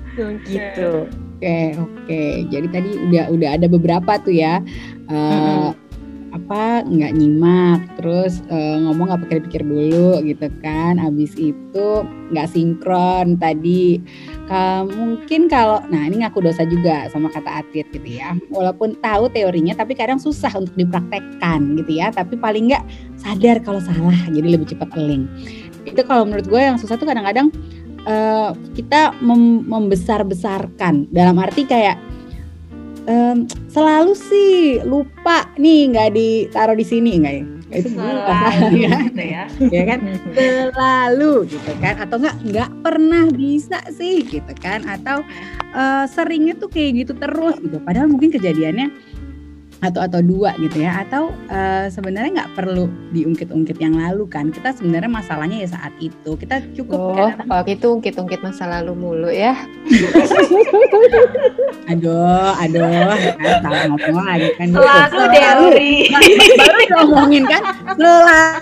[0.49, 1.05] gitu.
[1.37, 2.23] Oke oke.
[2.49, 4.65] Jadi tadi udah udah ada beberapa tuh ya
[5.13, 5.86] uh, mm -hmm
[6.35, 10.99] apa nggak nyimak terus uh, ngomong nggak pakai pikir dulu gitu kan.
[10.99, 11.89] Abis itu
[12.35, 14.03] nggak sinkron tadi.
[14.47, 18.35] Uh, mungkin kalau nah ini ngaku dosa juga sama kata atlet gitu ya.
[18.51, 22.11] Walaupun tahu teorinya tapi kadang susah untuk dipraktekkan gitu ya.
[22.11, 22.85] Tapi paling nggak
[23.19, 25.27] sadar kalau salah jadi lebih cepat eling
[25.87, 27.49] itu kalau menurut gue yang susah tuh kadang-kadang
[28.05, 31.09] uh, kita mem membesar-besarkan.
[31.15, 31.97] Dalam arti kayak
[33.07, 37.45] um, selalu sih lupa nih nggak ditaruh di sini nggak ya?
[37.67, 38.21] Itu selalu
[38.79, 38.91] ya.
[39.11, 39.45] Gitu ya.
[39.77, 39.99] ya kan?
[40.35, 41.95] Selalu gitu kan?
[41.99, 44.87] Atau nggak nggak pernah bisa sih gitu kan?
[44.87, 45.27] Atau
[45.75, 47.79] uh, seringnya tuh kayak gitu terus gitu.
[47.83, 48.91] Padahal mungkin kejadiannya
[49.85, 51.05] atau atau dua gitu ya.
[51.05, 54.49] Atau uh, sebenarnya nggak perlu diungkit-ungkit yang lalu kan.
[54.49, 56.37] Kita sebenarnya masalahnya ya saat itu.
[56.37, 59.57] Kita cukup oh, kan kalau gitu ungkit-ungkit masa lalu mulu ya.
[61.87, 64.67] Aduh aduh kan salah ngomong lagi kan.
[64.75, 65.95] Selalu Dewi
[66.59, 67.63] baru ngomongin kan
[67.95, 68.59] selalu.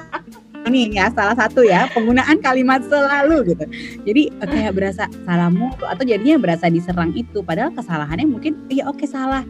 [0.65, 3.65] Ini ya salah satu ya penggunaan kalimat selalu gitu.
[4.09, 7.45] Jadi kayak berasa salahmu atau jadinya berasa diserang itu.
[7.45, 9.45] Padahal kesalahannya mungkin iya oke salah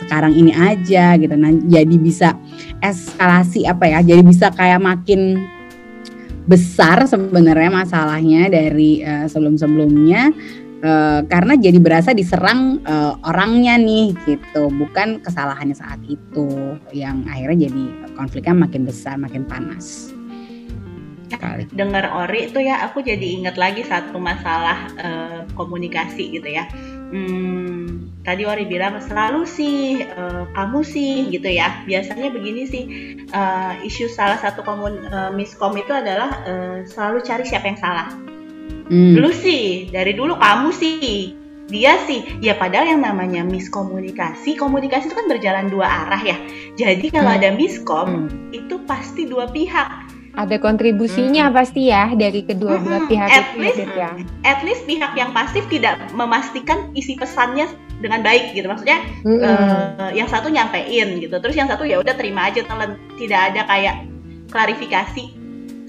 [0.00, 2.38] sekarang ini aja gitu nah jadi bisa
[2.80, 5.42] eskalasi apa ya jadi bisa kayak makin
[6.46, 10.34] besar sebenarnya masalahnya dari uh, sebelum-sebelumnya
[10.82, 17.70] uh, karena jadi berasa diserang uh, orangnya nih gitu bukan kesalahannya saat itu yang akhirnya
[17.70, 17.84] jadi
[18.18, 20.10] konfliknya makin besar makin panas.
[21.72, 26.68] Dengar Ori itu ya aku jadi ingat lagi satu masalah uh, komunikasi gitu ya.
[27.12, 31.84] Hmm, tadi Ori bilang selalu sih uh, kamu sih gitu ya.
[31.84, 32.84] Biasanya begini sih
[33.36, 38.08] uh, isu salah satu komun uh, miskom itu adalah uh, selalu cari siapa yang salah.
[38.88, 39.12] Hmm.
[39.12, 41.36] Dulu sih dari dulu kamu sih
[41.70, 46.36] dia sih ya padahal yang namanya miskomunikasi komunikasi itu kan berjalan dua arah ya
[46.74, 47.38] jadi kalau hmm.
[47.40, 48.52] ada miskom hmm.
[48.52, 50.01] itu pasti dua pihak
[50.32, 51.54] ada kontribusinya hmm.
[51.54, 52.84] pasti ya dari kedua hmm.
[52.88, 54.10] belah pihak at itu least, ya.
[54.48, 57.68] At least pihak yang pasif tidak memastikan isi pesannya
[58.00, 58.64] dengan baik gitu.
[58.64, 59.40] Maksudnya hmm.
[59.44, 61.36] uh, yang satu nyampein gitu.
[61.36, 64.08] Terus yang satu ya udah terima aja telan tidak ada kayak
[64.48, 65.36] klarifikasi.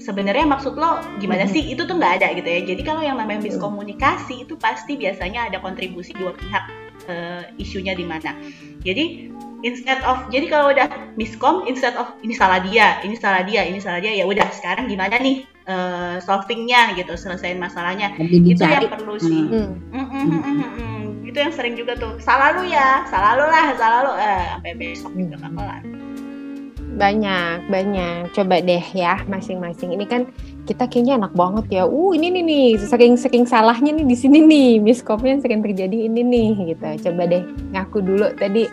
[0.04, 1.52] Sebenarnya maksud lo gimana hmm.
[1.56, 1.62] sih?
[1.72, 2.60] Itu tuh nggak ada gitu ya.
[2.68, 6.64] Jadi kalau yang namanya miskomunikasi itu pasti biasanya ada kontribusi dua pihak
[7.08, 8.36] uh, isunya di mana.
[8.84, 9.32] Jadi
[9.64, 13.80] instead of jadi kalau udah miskom instead of ini salah dia ini salah dia ini
[13.80, 18.12] salah dia ya udah sekarang gimana nih uh, solvingnya gitu selesaiin masalahnya.
[18.20, 19.48] Itu yang perlu sih.
[19.48, 19.80] Hmm.
[19.90, 21.28] Mm, mm, mm, mm, mm.
[21.32, 22.20] itu yang sering juga tuh.
[22.20, 24.12] Salah lu ya salah lu lah salah lu.
[24.20, 25.82] Eh, sampai besok juga gak kelar
[26.94, 28.30] banyak banyak.
[28.30, 29.98] Coba deh ya masing-masing.
[29.98, 30.30] Ini kan
[30.64, 31.82] kita kayaknya enak banget ya.
[31.90, 32.68] Uh ini nih nih.
[32.78, 34.78] Sering sering salahnya nih di sini nih.
[34.78, 37.10] Miskomnya sering terjadi ini nih gitu.
[37.10, 37.42] Coba deh
[37.74, 38.70] ngaku dulu tadi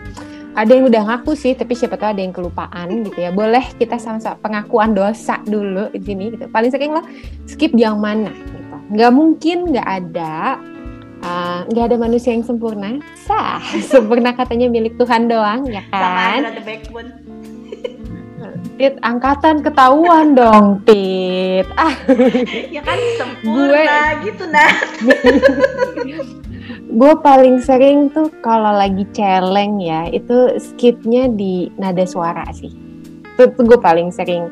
[0.52, 3.32] ada yang udah ngaku sih, tapi siapa tahu ada yang kelupaan gitu ya.
[3.32, 6.52] Boleh kita sama-sama pengakuan dosa dulu di sini gitu.
[6.52, 7.02] Paling sering lo
[7.48, 8.76] skip yang mana gitu.
[8.92, 10.60] Nggak mungkin nggak ada
[11.24, 13.00] uh, nggak ada manusia yang sempurna.
[13.16, 16.44] Sah, sempurna katanya milik Tuhan doang ya kan.
[16.44, 17.10] Sama ada backbone.
[18.78, 21.66] Tit, angkatan ketahuan dong, Tit.
[21.78, 21.94] Ah.
[22.76, 24.72] ya kan sempurna gue, gitu, nah
[26.92, 32.72] gue paling sering tuh kalau lagi celeng ya itu skipnya di nada suara sih
[33.32, 34.52] itu tuh gue paling sering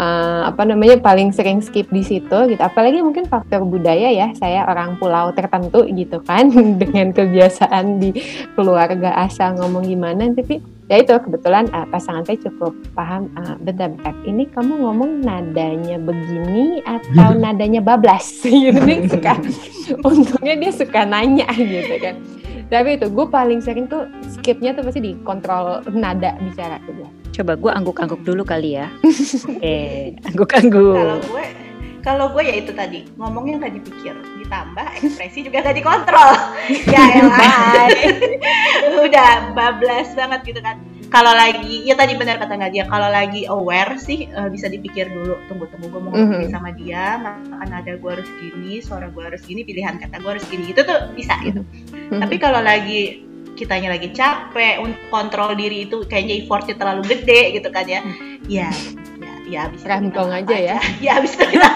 [0.00, 2.62] uh, apa namanya paling sering skip di situ gitu.
[2.62, 6.48] Apalagi mungkin faktor budaya ya saya orang pulau tertentu gitu kan
[6.80, 8.16] dengan kebiasaan di
[8.56, 10.32] keluarga asal ngomong gimana.
[10.32, 14.16] Tapi ya itu kebetulan uh, pasangan saya cukup paham uh, bentar bentar.
[14.24, 18.32] Ini kamu ngomong nadanya begini atau nadanya bablas?
[18.60, 19.34] Gitu dia suka
[20.06, 22.16] untungnya dia suka nanya gitu kan.
[22.70, 27.56] Tapi itu gue paling sering tuh skipnya tuh pasti di kontrol nada bicara tuh coba
[27.56, 28.92] gue angguk-angguk dulu kali ya.
[29.64, 30.92] Eh angguk-angguk.
[30.94, 31.44] Kalau gue
[32.00, 36.32] kalau gue ya itu tadi ngomongnya nggak dipikir ditambah ekspresi juga nggak dikontrol.
[36.92, 37.88] Ya elah
[39.00, 40.80] udah bablas banget gitu kan.
[41.10, 45.34] Kalau lagi ya tadi benar kata Nadia kalau lagi aware sih uh, bisa dipikir dulu.
[45.50, 46.52] Tunggu tunggu gue mau ngomong Mhm.
[46.54, 50.46] sama dia makan nada gue harus gini suara gue harus gini pilihan kata gue harus
[50.46, 50.70] gini.
[50.70, 51.64] Itu tuh bisa gitu.
[51.90, 52.20] Mhm.
[52.22, 53.26] tapi kalau lagi
[53.60, 58.00] kitanya lagi capek untuk kontrol diri itu kayaknya effortnya terlalu gede gitu kan ya
[58.48, 58.68] ya
[59.20, 60.78] ya ya habis itu maaf aja ya.
[61.04, 61.68] ya habis itu aja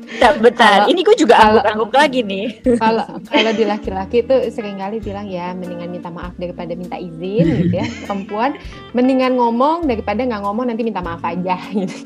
[0.00, 0.70] Bentar, bentar.
[0.80, 2.46] Kalau- ini gue juga kalau- angguk-angguk lagi nih.
[2.76, 7.44] kalau kalau di laki-laki tuh sering kali bilang ya mendingan minta maaf daripada minta izin
[7.64, 8.54] gitu ya perempuan
[8.92, 11.96] mendingan ngomong daripada nggak ngomong nanti minta maaf aja gitu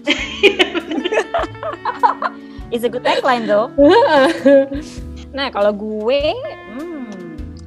[2.71, 3.71] It's a good tagline though.
[5.35, 6.95] Nah kalau gue, hmm,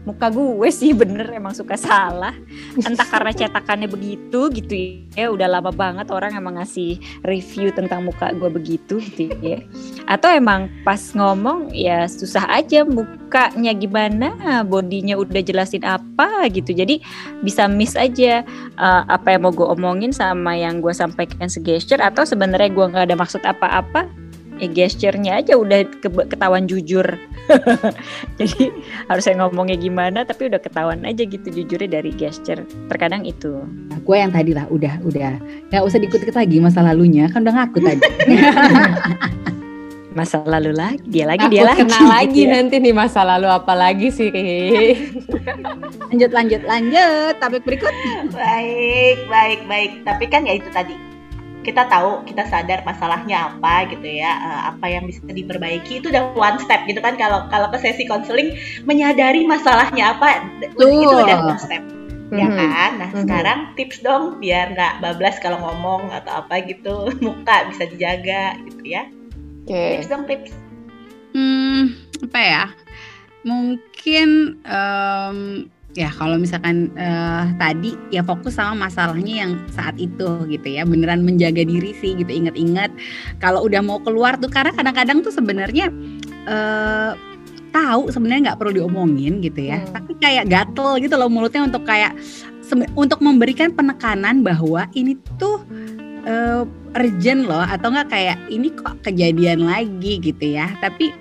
[0.08, 2.32] muka gue sih bener emang suka salah.
[2.80, 4.74] Entah karena cetakannya begitu gitu
[5.12, 6.96] ya, udah lama banget orang emang ngasih
[7.28, 9.60] review tentang muka gue begitu gitu ya.
[10.08, 16.72] Atau emang pas ngomong ya susah aja mukanya gimana, bodinya udah jelasin apa gitu.
[16.72, 17.04] Jadi
[17.44, 18.48] bisa miss aja
[18.80, 23.12] uh, apa yang mau gue omongin sama yang gue sampaikan segesture atau sebenarnya gue nggak
[23.12, 24.08] ada maksud apa-apa
[24.58, 27.06] ya gesture-nya aja udah ke- ketahuan jujur.
[28.40, 28.70] Jadi
[29.06, 32.62] harusnya ngomongnya gimana tapi udah ketahuan aja gitu jujurnya dari gesture.
[32.88, 33.64] Terkadang itu.
[33.88, 35.32] Nah, gue yang tadi lah udah udah
[35.68, 38.02] nggak usah dikut-ikut lagi masa lalunya kan udah ngaku tadi.
[40.12, 41.86] Masa lalu lagi, dia lagi, Aku dia lagi.
[41.86, 42.54] kena lagi gitu ya.
[42.58, 44.34] nanti nih masa lalu apa lagi sih
[46.10, 47.94] lanjut lanjut lanjut topik berikut.
[48.34, 50.98] baik baik baik tapi kan ya itu tadi
[51.68, 56.32] kita tahu kita sadar masalahnya apa gitu ya eh, apa yang bisa diperbaiki itu udah
[56.40, 58.56] one step gitu kan kalau kalau ke sesi konseling
[58.88, 61.28] menyadari masalahnya apa itu Betul.
[61.28, 61.84] udah one step
[62.32, 62.56] ya Mhm.
[62.56, 63.20] kan nah Mhm.
[63.24, 68.84] sekarang tips dong biar nggak bablas kalau ngomong atau apa gitu muka bisa dijaga gitu
[68.88, 69.04] ya
[69.68, 70.00] Oke.
[70.00, 70.52] tips dong tips
[71.38, 71.94] Hmm,
[72.26, 72.64] apa ya?
[73.46, 75.38] Mungkin em,
[75.98, 80.86] ya kalau misalkan eh, tadi ya fokus sama masalahnya yang saat itu gitu ya.
[80.86, 82.30] Beneran menjaga diri sih gitu.
[82.30, 82.94] Ingat-ingat
[83.42, 85.90] kalau udah mau keluar tuh karena kadang-kadang tuh sebenarnya
[86.46, 87.12] eh
[87.74, 89.82] tahu sebenarnya nggak perlu diomongin gitu ya.
[89.82, 89.98] Hmm.
[89.98, 92.14] Tapi kayak gatel gitu loh mulutnya untuk kayak
[92.94, 95.66] untuk memberikan penekanan bahwa ini tuh
[96.30, 96.62] eh,
[96.98, 101.14] urgent loh atau enggak kayak ini kok kejadian lagi gitu ya tapi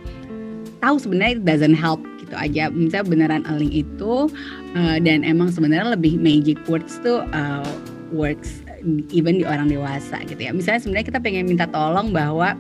[0.81, 2.69] tahu sebenarnya it doesn't help gitu aja.
[2.75, 4.27] Misalnya beneran eling itu
[4.75, 7.71] eh, dan emang sebenarnya lebih magic words tuh eh,
[8.11, 8.67] works
[9.15, 10.51] even di orang dewasa gitu ya.
[10.51, 12.55] Misalnya sebenarnya kita pengen minta tolong bahwa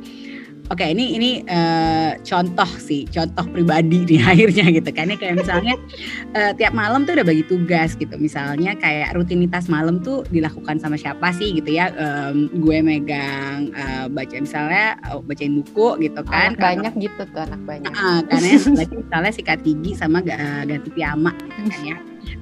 [0.67, 5.07] Oke ini ini eh, contoh sih contoh pribadi nih akhirnya gitu kan.
[5.07, 5.75] Ya kayak misalnya
[6.35, 8.19] eh, tiap malam tuh udah bagi tugas gitu.
[8.19, 11.95] Misalnya kayak rutinitas malam tuh dilakukan sama siapa sih gitu ya?
[11.95, 16.59] Em, gue megang eh, baca misalnya eh, bacain buku gitu kan.
[16.59, 17.93] Anak banyak gitu tuh anak banyak.
[17.95, 18.49] Ah, karena
[18.91, 21.97] misalnya sikat gigi sama ga- ganti piyama gitu kan ya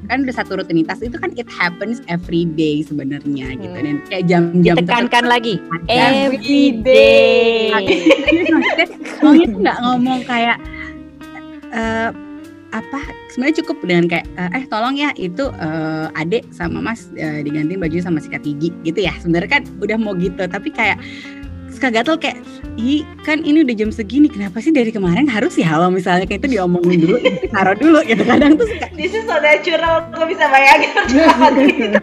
[0.05, 3.87] kan udah satu rutinitas itu kan it happens every day sebenarnya gitu Hmm.
[3.87, 5.55] dan kayak jam-jam Ditekankan lagi.
[5.89, 7.73] Every day.
[9.21, 10.57] Maksudnya nggak ngomong kayak
[11.71, 12.11] eh
[12.75, 17.39] apa sebenarnya cukup dengan kayak eh eh, tolong ya itu eh, adek sama mas eh,
[17.41, 20.99] digantiin baju sama sikat gigi gitu ya sebenarnya kan udah mau gitu tapi kayak
[21.85, 22.41] suka gatel kayak
[22.81, 26.41] ih kan ini udah jam segini kenapa sih dari kemarin harus ya kalau misalnya kayak
[26.41, 27.21] itu diomongin dulu
[27.53, 32.01] taruh dulu gitu kadang tuh suka this is so natural gue bisa bayangin gitu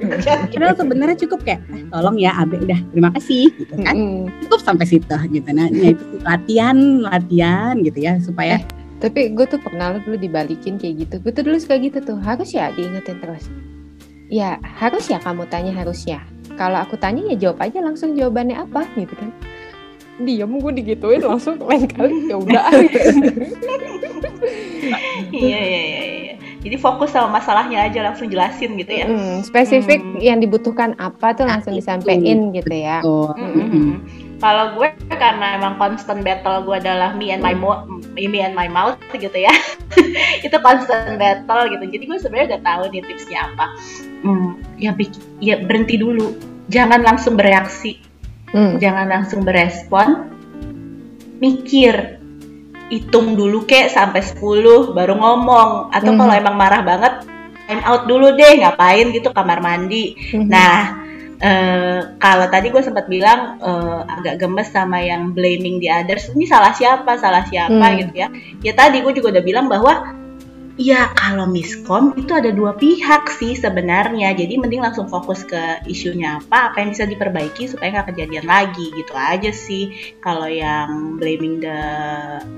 [0.54, 4.30] padahal sebenarnya cukup kayak eh, tolong ya abe udah terima kasih gitu kan Mm-mm.
[4.46, 8.62] cukup sampai situ gitu nah ya itu latihan latihan gitu ya supaya
[9.02, 11.15] Tapi gue tuh pernah dulu dibalikin kayak gitu.
[11.26, 12.22] Gue tuh dulu suka gitu tuh.
[12.22, 13.50] Harus ya diingetin terus.
[14.30, 16.22] Ya harus ya kamu tanya harus ya.
[16.54, 19.34] Kalau aku tanya ya jawab aja langsung jawabannya apa gitu kan.
[20.21, 22.65] Diam gue digituin langsung lain kali ya udah.
[25.31, 26.34] iya iya iya iya.
[26.62, 30.19] jadi fokus sama masalahnya aja langsung jelasin gitu ya Mm, spesifik Hmm.
[30.19, 31.81] yang dibutuhkan apa tuh langsung itu.
[31.81, 33.01] disampaikan gitu ya.
[33.01, 34.01] oh, Mm-mm.
[34.38, 38.65] Kalau gue karena emang constant battle gue adalah me and my mo- me and my
[38.65, 39.53] mouth gitu ya.
[40.45, 41.86] itu constant battle gitu.
[41.86, 43.65] Jadi gue sebenarnya udah tahu nih tipsnya apa.
[44.25, 44.97] Hmm, ya
[45.38, 46.34] ya berhenti dulu.
[46.73, 48.01] Jangan langsung bereaksi,
[48.52, 48.76] Hmm.
[48.78, 50.28] jangan langsung berespon.
[51.40, 52.20] Mikir.
[52.92, 55.96] Hitung dulu kek sampai 10 baru ngomong.
[55.96, 56.20] Atau Mhm.
[56.20, 57.14] kalau emang marah banget
[57.66, 60.12] time out dulu deh ngapain gitu kamar mandi.
[60.36, 60.52] Mhm.
[60.52, 61.00] Nah,
[61.40, 66.44] eh, kalau tadi gue sempat bilang eh, agak gemes sama yang blaming the others, ini
[66.44, 67.98] salah siapa, salah siapa Hmm.
[68.04, 68.28] gitu ya.
[68.60, 70.20] Ya tadi gue juga udah bilang bahwa
[70.82, 74.34] Ya kalau miskom itu ada dua pihak sih sebenarnya.
[74.34, 78.89] Jadi mending langsung fokus ke isunya apa, apa yang bisa diperbaiki supaya nggak kejadian lagi
[78.98, 79.94] gitu aja sih.
[80.26, 81.78] Kalau yang blaming the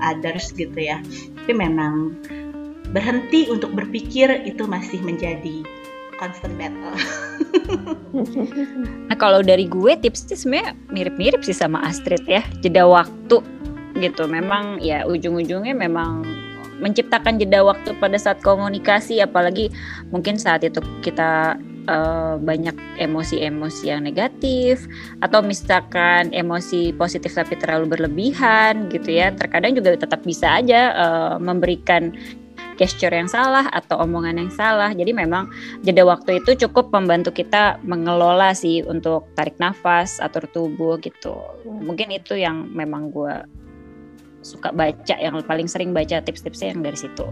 [0.00, 1.04] others gitu ya.
[1.44, 2.16] Tapi memang
[2.96, 5.60] berhenti untuk berpikir itu masih menjadi
[6.16, 6.96] constant battle.
[9.10, 12.40] Nah kalau dari gue tipsnya sebenarnya mirip-mirip sih sama Astrid ya.
[12.64, 13.42] Jeda waktu
[14.00, 14.24] gitu.
[14.24, 16.24] Memang ya ujung-ujungnya memang
[16.80, 19.70] menciptakan jeda waktu pada saat komunikasi apalagi
[20.10, 24.88] mungkin saat itu kita uh, banyak emosi-emosi yang negatif
[25.20, 31.34] atau misalkan emosi positif tapi terlalu berlebihan gitu ya terkadang juga tetap bisa aja uh,
[31.38, 32.14] memberikan
[32.74, 34.90] gesture yang salah atau omongan yang salah.
[34.90, 35.50] Jadi memang
[35.86, 41.38] jeda waktu itu cukup membantu kita mengelola sih untuk tarik nafas, atur tubuh gitu.
[41.64, 43.46] Mungkin itu yang memang gue
[44.44, 47.24] suka baca yang paling sering baca tips-tipsnya yang dari situ.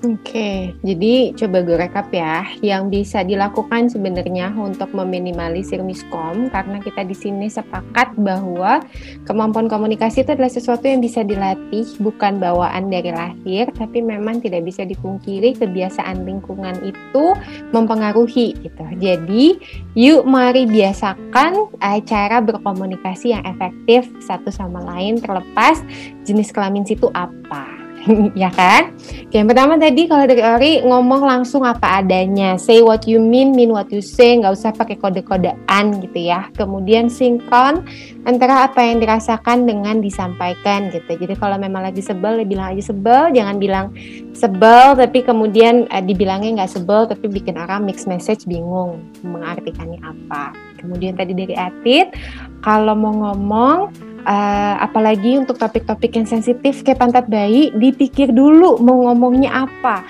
[0.00, 2.48] Oke, jadi coba gue rekap ya.
[2.64, 8.80] Yang bisa dilakukan sebenarnya untuk meminimalisir miskom karena kita di sini sepakat bahwa
[9.28, 14.64] kemampuan komunikasi itu adalah sesuatu yang bisa dilatih, bukan bawaan dari lahir, tapi memang tidak
[14.64, 17.36] bisa dipungkiri kebiasaan lingkungan itu
[17.76, 18.84] mempengaruhi gitu.
[18.96, 19.60] Jadi,
[20.00, 21.76] yuk mari biasakan
[22.08, 25.84] cara berkomunikasi yang efektif satu sama lain terlepas
[26.24, 27.79] jenis kelamin situ apa.
[28.38, 28.96] ya kan?
[29.30, 33.70] Yang pertama tadi kalau dari Ori ngomong langsung apa adanya, say what you mean, mean
[33.70, 36.48] what you say, nggak usah pakai kode-kodean gitu ya.
[36.56, 37.84] Kemudian sinkron
[38.24, 41.14] antara apa yang dirasakan dengan disampaikan gitu.
[41.20, 43.86] Jadi kalau memang lagi sebel, ya bilang aja sebel, jangan bilang
[44.32, 50.56] sebel tapi kemudian eh, dibilangnya nggak sebel tapi bikin orang mix message bingung mengartikannya apa.
[50.80, 52.16] Kemudian tadi dari Atit,
[52.64, 53.92] kalau mau ngomong
[54.24, 60.04] uh, apalagi untuk topik-topik yang sensitif kayak pantat bayi dipikir dulu mau ngomongnya apa.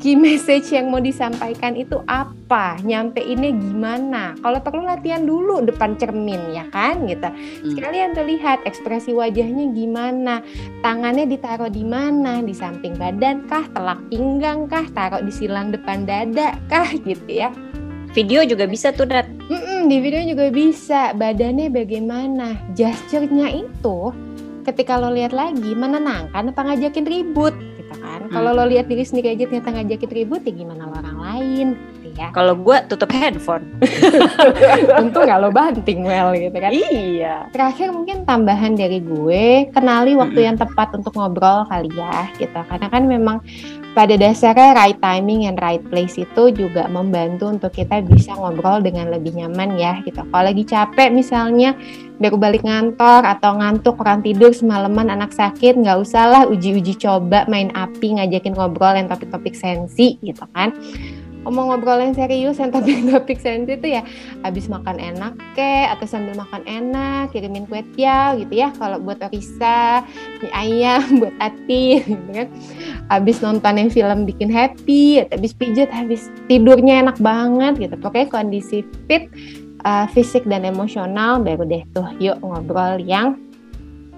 [0.00, 2.80] Key message yang mau disampaikan itu apa?
[2.80, 4.32] Nyampeinnya gimana?
[4.40, 7.04] Kalau perlu latihan dulu depan cermin ya kan?
[7.04, 7.28] Gitu.
[7.28, 7.76] Hmm.
[7.76, 10.40] sekalian tuh lihat ekspresi wajahnya gimana
[10.80, 16.08] tangannya ditaruh di mana di samping badan kah telak pinggang kah taruh di silang depan
[16.08, 17.52] dada kah gitu ya
[18.10, 19.30] Video juga bisa tuh, Dat.
[19.46, 21.14] Mm-mm, di video juga bisa.
[21.14, 22.58] Badannya bagaimana?
[22.74, 24.10] Gesturnya itu
[24.66, 28.26] ketika lo lihat lagi menenangkan apa ngajakin ribut gitu kan.
[28.28, 28.32] Hmm.
[28.34, 31.66] Kalau lo lihat diri sendiri aja ternyata ngajakin ribut ya gimana lo orang lain
[32.02, 32.28] gitu ya.
[32.34, 33.64] Kalau gue tutup handphone.
[35.00, 36.70] Untung nggak lo banting well gitu kan.
[36.74, 37.48] Iya.
[37.54, 40.48] Terakhir mungkin tambahan dari gue, kenali waktu hmm.
[40.50, 42.60] yang tepat untuk ngobrol kali ya gitu.
[42.66, 43.38] Karena kan memang
[43.90, 49.10] pada dasarnya right timing and right place itu juga membantu untuk kita bisa ngobrol dengan
[49.10, 50.22] lebih nyaman ya gitu.
[50.22, 51.74] Kalau lagi capek misalnya
[52.20, 57.48] baru balik ngantor atau ngantuk kurang tidur semalaman anak sakit nggak usah lah uji-uji coba
[57.48, 60.70] main api ngajakin ngobrol yang topik-topik sensi gitu kan
[61.44, 64.02] ngobrol yang serius yang topik-topik sensi itu ya
[64.44, 69.20] habis makan enak ke atau sambil makan enak kirimin kue tiaw gitu ya kalau buat
[69.24, 70.04] Orisa
[70.44, 72.48] mie ayam buat Ati gitu kan.
[73.10, 77.94] Habis nonton yang film bikin happy habis pijat habis tidurnya enak banget gitu.
[77.96, 79.28] Pokoknya kondisi fit
[79.84, 83.36] uh, fisik dan emosional baru deh tuh yuk ngobrol yang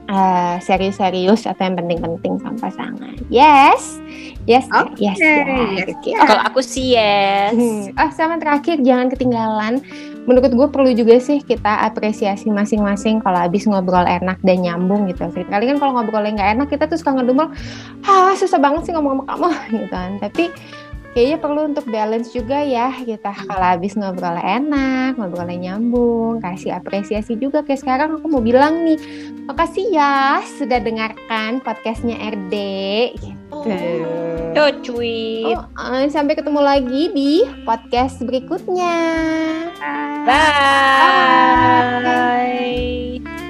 [0.09, 3.15] uh, serius-serius atau yang penting-penting sama pasangan.
[3.31, 4.01] Yes,
[4.49, 5.13] yes, okay.
[5.13, 5.95] yes, yes.
[6.03, 6.19] yes.
[6.27, 7.55] Kalau aku sih yes.
[7.55, 7.95] Hmm.
[7.95, 9.85] Oh, sama terakhir jangan ketinggalan.
[10.23, 15.27] Menurut gue perlu juga sih kita apresiasi masing-masing kalau habis ngobrol enak dan nyambung gitu.
[15.27, 17.51] Kali kan kalau ngobrolnya nggak enak kita tuh suka ngedumel,
[18.07, 20.11] ah susah banget sih ngomong sama kamu gitu kan.
[20.23, 20.45] Tapi
[21.13, 27.37] kayaknya perlu untuk balance juga ya kita kalau habis ngobrol enak ngobrolnya nyambung kasih apresiasi
[27.37, 27.61] juga.
[27.65, 28.99] Kayak sekarang aku mau bilang nih
[29.47, 32.55] makasih ya sudah dengarkan podcastnya RD
[33.21, 33.77] gitu.
[34.53, 38.97] Oh, cuy oh, uh, sampai ketemu lagi di podcast berikutnya.
[40.23, 43.42] Bye, bye.